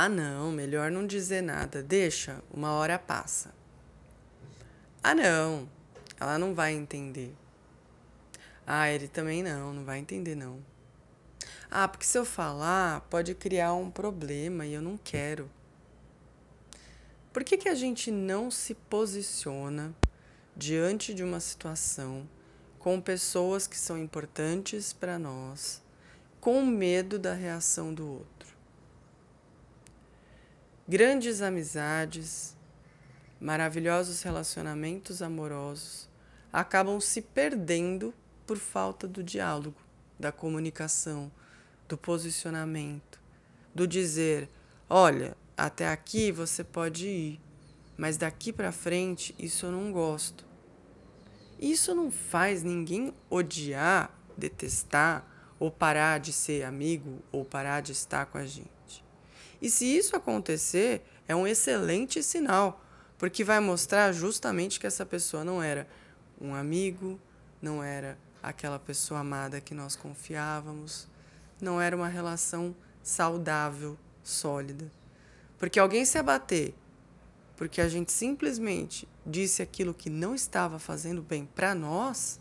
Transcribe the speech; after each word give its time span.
Ah, 0.00 0.08
não, 0.08 0.52
melhor 0.52 0.92
não 0.92 1.04
dizer 1.04 1.42
nada. 1.42 1.82
Deixa, 1.82 2.40
uma 2.54 2.70
hora 2.70 2.96
passa. 3.00 3.52
Ah, 5.02 5.12
não, 5.12 5.68
ela 6.20 6.38
não 6.38 6.54
vai 6.54 6.72
entender. 6.72 7.34
Ah, 8.64 8.88
ele 8.88 9.08
também 9.08 9.42
não, 9.42 9.74
não 9.74 9.84
vai 9.84 9.98
entender 9.98 10.36
não. 10.36 10.64
Ah, 11.68 11.88
porque 11.88 12.06
se 12.06 12.16
eu 12.16 12.24
falar, 12.24 13.00
pode 13.10 13.34
criar 13.34 13.72
um 13.72 13.90
problema 13.90 14.64
e 14.64 14.72
eu 14.72 14.80
não 14.80 14.96
quero. 14.96 15.50
Por 17.32 17.42
que, 17.42 17.56
que 17.56 17.68
a 17.68 17.74
gente 17.74 18.08
não 18.08 18.52
se 18.52 18.74
posiciona 18.74 19.92
diante 20.56 21.12
de 21.12 21.24
uma 21.24 21.40
situação 21.40 22.24
com 22.78 23.00
pessoas 23.00 23.66
que 23.66 23.76
são 23.76 23.98
importantes 23.98 24.92
para 24.92 25.18
nós, 25.18 25.82
com 26.40 26.64
medo 26.64 27.18
da 27.18 27.34
reação 27.34 27.92
do 27.92 28.06
outro? 28.06 28.57
Grandes 30.90 31.42
amizades, 31.42 32.56
maravilhosos 33.38 34.22
relacionamentos 34.22 35.20
amorosos 35.20 36.08
acabam 36.50 36.98
se 36.98 37.20
perdendo 37.20 38.14
por 38.46 38.56
falta 38.56 39.06
do 39.06 39.22
diálogo, 39.22 39.76
da 40.18 40.32
comunicação, 40.32 41.30
do 41.86 41.98
posicionamento, 41.98 43.20
do 43.74 43.86
dizer: 43.86 44.48
olha, 44.88 45.36
até 45.54 45.90
aqui 45.90 46.32
você 46.32 46.64
pode 46.64 47.06
ir, 47.06 47.40
mas 47.94 48.16
daqui 48.16 48.50
para 48.50 48.72
frente 48.72 49.34
isso 49.38 49.66
eu 49.66 49.72
não 49.72 49.92
gosto. 49.92 50.46
Isso 51.60 51.94
não 51.94 52.10
faz 52.10 52.62
ninguém 52.62 53.12
odiar, 53.28 54.10
detestar 54.38 55.22
ou 55.60 55.70
parar 55.70 56.18
de 56.18 56.32
ser 56.32 56.64
amigo 56.64 57.18
ou 57.30 57.44
parar 57.44 57.82
de 57.82 57.92
estar 57.92 58.24
com 58.24 58.38
a 58.38 58.46
gente. 58.46 58.77
E 59.60 59.68
se 59.68 59.84
isso 59.84 60.16
acontecer, 60.16 61.02
é 61.26 61.34
um 61.34 61.46
excelente 61.46 62.22
sinal, 62.22 62.82
porque 63.16 63.42
vai 63.42 63.60
mostrar 63.60 64.12
justamente 64.12 64.78
que 64.78 64.86
essa 64.86 65.04
pessoa 65.04 65.44
não 65.44 65.62
era 65.62 65.86
um 66.40 66.54
amigo, 66.54 67.20
não 67.60 67.82
era 67.82 68.16
aquela 68.42 68.78
pessoa 68.78 69.20
amada 69.20 69.60
que 69.60 69.74
nós 69.74 69.96
confiávamos, 69.96 71.08
não 71.60 71.80
era 71.80 71.96
uma 71.96 72.08
relação 72.08 72.74
saudável, 73.02 73.98
sólida. 74.22 74.90
Porque 75.58 75.80
alguém 75.80 76.04
se 76.04 76.18
abater, 76.18 76.72
porque 77.56 77.80
a 77.80 77.88
gente 77.88 78.12
simplesmente 78.12 79.08
disse 79.26 79.60
aquilo 79.60 79.92
que 79.92 80.08
não 80.08 80.34
estava 80.34 80.78
fazendo 80.78 81.20
bem 81.20 81.44
para 81.44 81.74
nós, 81.74 82.38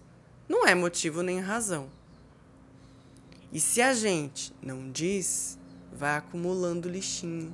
não 0.48 0.68
é 0.68 0.76
motivo 0.76 1.24
nem 1.24 1.40
razão. 1.40 1.90
E 3.52 3.60
se 3.60 3.82
a 3.82 3.94
gente 3.94 4.54
não 4.62 4.92
diz, 4.92 5.58
vai 5.92 6.18
acumulando 6.18 6.90
lixinho. 6.90 7.54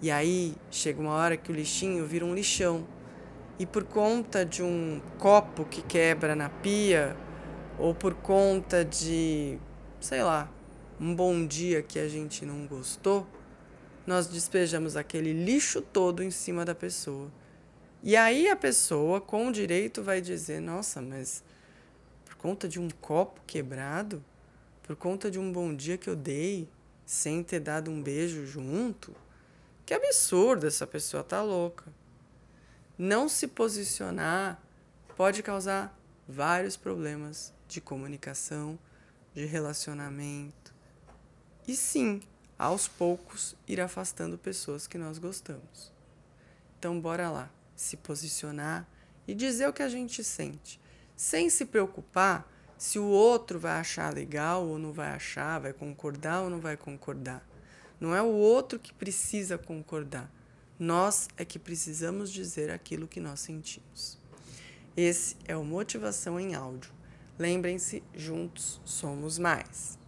E 0.00 0.10
aí 0.10 0.54
chega 0.70 1.00
uma 1.00 1.12
hora 1.12 1.36
que 1.36 1.50
o 1.50 1.54
lixinho 1.54 2.04
vira 2.06 2.24
um 2.24 2.34
lixão. 2.34 2.86
E 3.58 3.64
por 3.64 3.84
conta 3.84 4.44
de 4.44 4.62
um 4.62 5.00
copo 5.18 5.64
que 5.64 5.80
quebra 5.80 6.36
na 6.36 6.48
pia, 6.48 7.16
ou 7.78 7.94
por 7.94 8.14
conta 8.14 8.84
de, 8.84 9.58
sei 10.00 10.22
lá, 10.22 10.50
um 11.00 11.14
bom 11.14 11.46
dia 11.46 11.82
que 11.82 11.98
a 11.98 12.08
gente 12.08 12.44
não 12.44 12.66
gostou, 12.66 13.26
nós 14.06 14.26
despejamos 14.26 14.96
aquele 14.96 15.32
lixo 15.32 15.80
todo 15.80 16.22
em 16.22 16.30
cima 16.30 16.64
da 16.64 16.74
pessoa. 16.74 17.30
E 18.02 18.14
aí 18.14 18.48
a 18.48 18.56
pessoa, 18.56 19.20
com 19.20 19.50
direito, 19.50 20.02
vai 20.02 20.20
dizer: 20.20 20.60
Nossa, 20.60 21.02
mas 21.02 21.42
por 22.24 22.36
conta 22.36 22.68
de 22.68 22.78
um 22.78 22.88
copo 23.00 23.40
quebrado, 23.46 24.24
por 24.82 24.94
conta 24.94 25.30
de 25.30 25.38
um 25.38 25.50
bom 25.50 25.74
dia 25.74 25.98
que 25.98 26.08
eu 26.08 26.14
dei, 26.14 26.68
sem 27.06 27.42
ter 27.44 27.60
dado 27.60 27.90
um 27.90 28.02
beijo 28.02 28.44
junto, 28.44 29.14
que 29.86 29.94
absurdo, 29.94 30.66
essa 30.66 30.86
pessoa 30.86 31.22
tá 31.22 31.40
louca. 31.40 31.84
Não 32.98 33.28
se 33.28 33.46
posicionar 33.46 34.60
pode 35.16 35.42
causar 35.42 35.96
vários 36.28 36.76
problemas 36.76 37.54
de 37.68 37.80
comunicação, 37.80 38.76
de 39.32 39.46
relacionamento, 39.46 40.74
e 41.66 41.76
sim, 41.76 42.20
aos 42.58 42.88
poucos, 42.88 43.54
ir 43.66 43.80
afastando 43.80 44.38
pessoas 44.38 44.86
que 44.86 44.98
nós 44.98 45.18
gostamos. 45.18 45.92
Então, 46.78 47.00
bora 47.00 47.30
lá, 47.30 47.50
se 47.74 47.96
posicionar 47.96 48.86
e 49.26 49.34
dizer 49.34 49.68
o 49.68 49.72
que 49.72 49.82
a 49.82 49.88
gente 49.88 50.22
sente, 50.22 50.80
sem 51.16 51.50
se 51.50 51.64
preocupar 51.64 52.50
se 52.78 52.98
o 52.98 53.06
outro 53.06 53.58
vai 53.58 53.72
achar 53.72 54.12
legal 54.12 54.66
ou 54.66 54.78
não 54.78 54.92
vai 54.92 55.08
achar, 55.08 55.58
vai 55.58 55.72
concordar 55.72 56.42
ou 56.42 56.50
não 56.50 56.60
vai 56.60 56.76
concordar. 56.76 57.46
Não 57.98 58.14
é 58.14 58.20
o 58.20 58.26
outro 58.30 58.78
que 58.78 58.92
precisa 58.92 59.56
concordar. 59.56 60.30
Nós 60.78 61.28
é 61.38 61.44
que 61.44 61.58
precisamos 61.58 62.30
dizer 62.30 62.70
aquilo 62.70 63.08
que 63.08 63.18
nós 63.18 63.40
sentimos. 63.40 64.18
Esse 64.94 65.36
é 65.46 65.56
o 65.56 65.64
Motivação 65.64 66.38
em 66.38 66.54
Áudio. 66.54 66.92
Lembrem-se, 67.38 68.02
juntos 68.14 68.80
somos 68.84 69.38
mais. 69.38 69.98